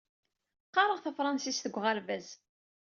[0.67, 2.27] Qqareɣ tafṛensist deg uɣerbaz.